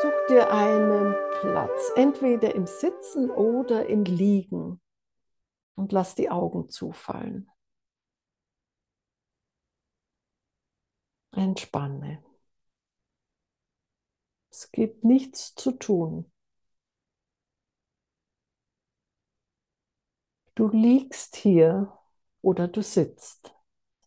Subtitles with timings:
[0.00, 4.80] Such dir einen Platz, entweder im Sitzen oder im Liegen
[5.74, 7.50] und lass die Augen zufallen.
[11.32, 12.22] Entspanne.
[14.50, 16.30] Es gibt nichts zu tun.
[20.54, 21.92] Du liegst hier
[22.40, 23.52] oder du sitzt,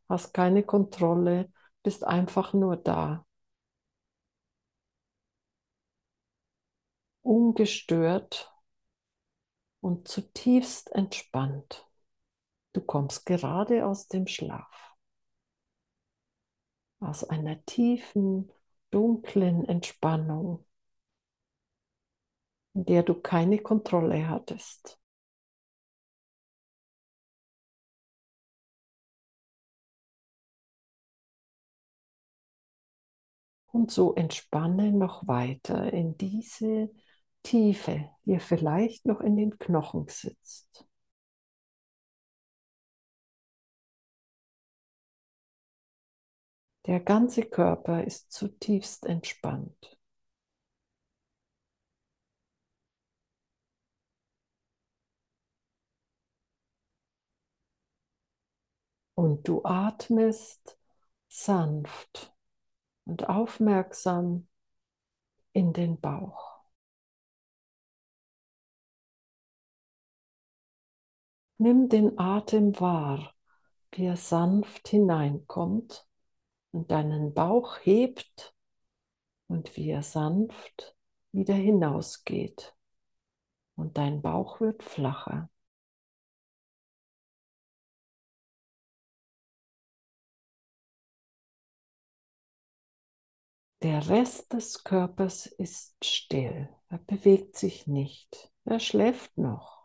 [0.07, 1.51] hast keine Kontrolle,
[1.83, 3.25] bist einfach nur da.
[7.23, 8.51] Ungestört
[9.79, 11.87] und zutiefst entspannt.
[12.73, 14.95] Du kommst gerade aus dem Schlaf,
[16.99, 18.51] aus einer tiefen,
[18.91, 20.65] dunklen Entspannung,
[22.73, 24.97] in der du keine Kontrolle hattest.
[33.67, 36.91] Und so entspanne noch weiter in diese
[37.43, 40.85] Tiefe, die vielleicht noch in den Knochen sitzt.
[46.85, 49.97] Der ganze Körper ist zutiefst entspannt.
[59.15, 60.77] Und du atmest
[61.29, 62.33] sanft
[63.05, 64.47] und aufmerksam
[65.53, 66.50] in den Bauch.
[71.61, 73.35] Nimm den Atem wahr,
[73.91, 76.07] wie er sanft hineinkommt
[76.71, 78.55] und deinen Bauch hebt
[79.45, 80.97] und wie er sanft
[81.31, 82.75] wieder hinausgeht.
[83.75, 85.51] Und dein Bauch wird flacher.
[93.83, 96.69] Der Rest des Körpers ist still.
[96.89, 98.51] Er bewegt sich nicht.
[98.65, 99.80] Er schläft noch.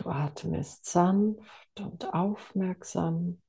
[0.00, 3.42] Du atmest sanft und aufmerksam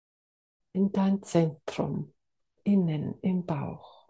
[0.73, 2.13] in dein Zentrum
[2.66, 4.09] innen im Bauch.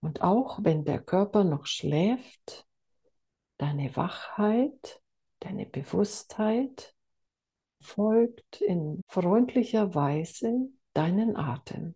[0.00, 2.66] Und auch wenn der Körper noch schläft,
[3.58, 5.02] deine Wachheit,
[5.40, 6.94] deine Bewusstheit
[7.80, 11.94] folgt in freundlicher Weise deinen Atem.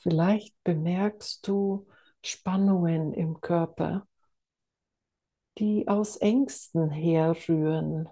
[0.00, 1.86] Vielleicht bemerkst du
[2.22, 4.06] Spannungen im Körper,
[5.58, 8.08] die aus Ängsten herrühren,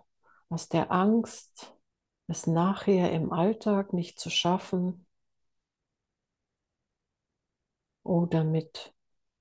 [0.49, 1.75] aus der Angst,
[2.29, 5.07] es nachher im Alltag nicht zu schaffen
[8.03, 8.95] oder mit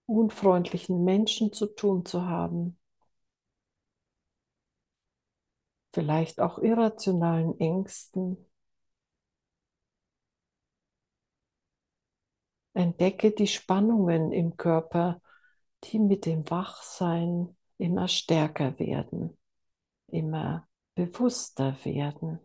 [0.08, 2.78] unfreundlichen Menschen zu tun zu haben.
[5.94, 8.38] Vielleicht auch irrationalen Ängsten,
[12.76, 15.22] Entdecke die Spannungen im Körper,
[15.86, 19.38] die mit dem Wachsein immer stärker werden,
[20.08, 22.40] immer bewusster werden.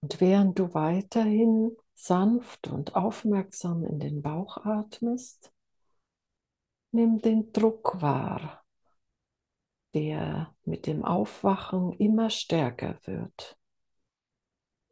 [0.00, 5.52] Und während du weiterhin sanft und aufmerksam in den Bauch atmest,
[6.90, 8.64] nimm den Druck wahr,
[9.94, 13.56] der mit dem Aufwachen immer stärker wird.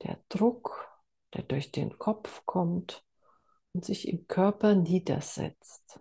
[0.03, 0.89] Der Druck,
[1.35, 3.05] der durch den Kopf kommt
[3.73, 6.01] und sich im Körper niedersetzt.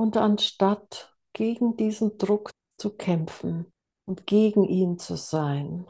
[0.00, 3.70] Und anstatt gegen diesen Druck zu kämpfen
[4.06, 5.86] und gegen ihn zu sein.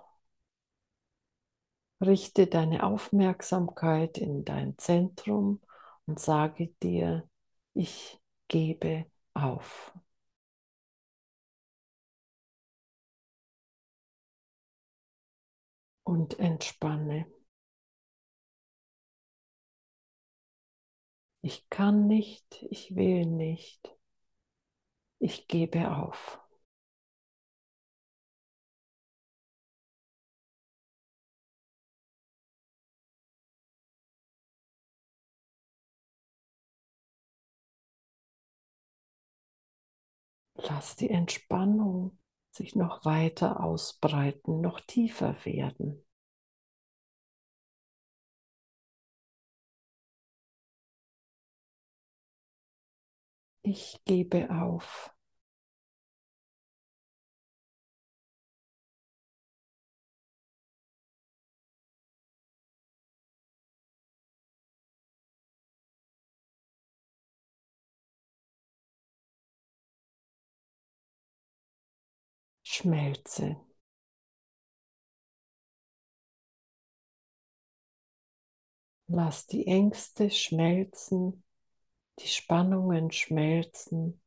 [2.00, 5.60] Richte deine Aufmerksamkeit in dein Zentrum
[6.06, 7.30] und sage dir,
[7.72, 8.18] ich
[8.48, 9.94] gebe auf.
[16.02, 17.26] Und entspanne.
[21.42, 23.99] Ich kann nicht, ich will nicht.
[25.20, 26.40] Ich gebe auf.
[40.54, 42.16] Lass die Entspannung
[42.52, 46.04] sich noch weiter ausbreiten, noch tiefer werden.
[53.72, 55.14] Ich gebe auf.
[72.62, 73.60] Schmelze.
[79.08, 81.42] Lass die Ängste schmelzen,
[82.20, 84.20] die Spannungen schmelzen,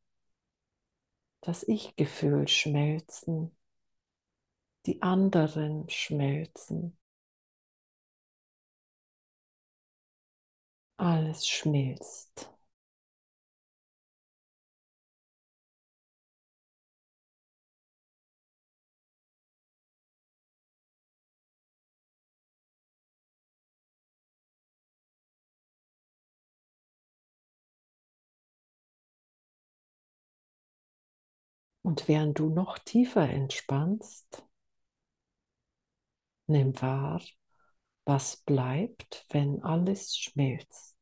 [1.42, 3.56] das Ich-Gefühl schmelzen,
[4.86, 6.98] die anderen schmelzen.
[10.98, 12.53] Alles schmilzt.
[31.84, 34.44] Und während du noch tiefer entspannst,
[36.48, 37.22] nimm wahr,
[38.06, 40.98] was bleibt, wenn alles schmilzt.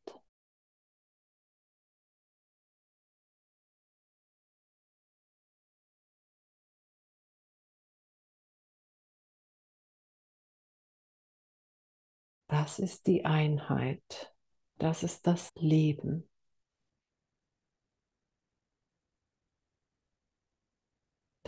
[12.46, 14.32] Das ist die Einheit.
[14.78, 16.28] Das ist das Leben.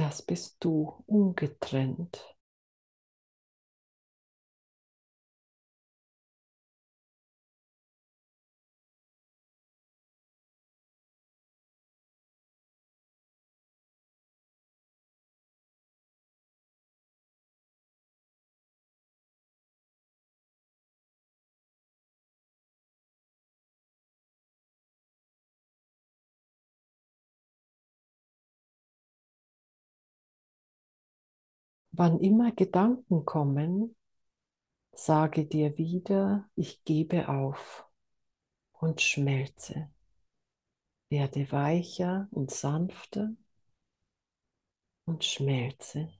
[0.04, 2.33] Das bist du ungetrennt.
[31.96, 33.94] Wann immer Gedanken kommen,
[34.94, 37.88] sage dir wieder, ich gebe auf
[38.72, 39.92] und schmelze.
[41.08, 43.30] Werde weicher und sanfter
[45.04, 46.12] und schmelze.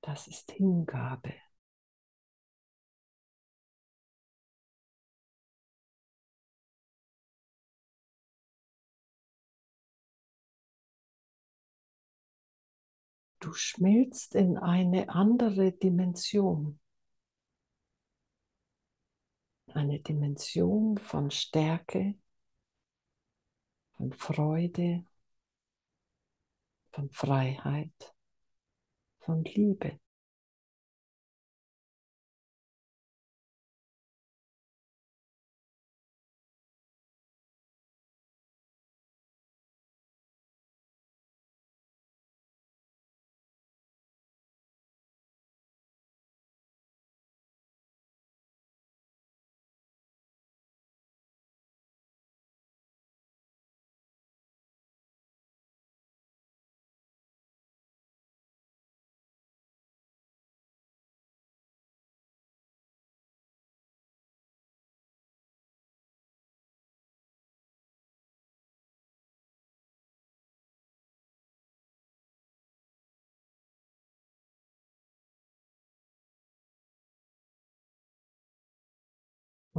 [0.00, 1.34] Das ist Hingabe.
[13.40, 16.80] Du schmilzt in eine andere Dimension.
[19.68, 22.14] Eine Dimension von Stärke,
[23.96, 25.04] von Freude,
[26.90, 28.14] von Freiheit,
[29.20, 30.00] von Liebe.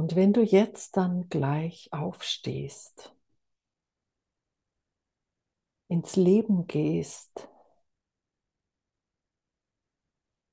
[0.00, 3.14] Und wenn du jetzt dann gleich aufstehst,
[5.88, 7.50] ins Leben gehst,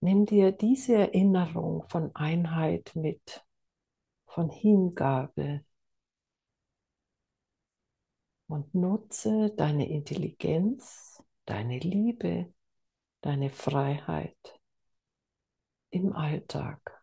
[0.02, 3.46] nimm dir diese Erinnerung von Einheit mit,
[4.26, 5.64] von Hingabe.
[8.48, 12.54] und nutze deine Intelligenz, deine Liebe,
[13.22, 14.60] deine Freiheit
[15.90, 16.97] im Alltag.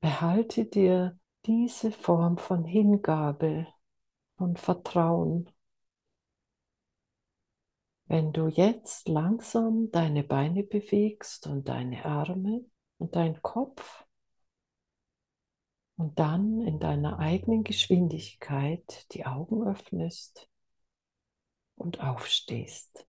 [0.00, 3.66] Behalte dir diese Form von Hingabe
[4.36, 5.50] und Vertrauen.
[8.06, 12.64] Wenn du jetzt langsam deine Beine bewegst und deine Arme
[12.98, 14.04] und dein Kopf
[15.96, 20.48] und dann in deiner eigenen Geschwindigkeit die Augen öffnest
[21.74, 23.07] und aufstehst.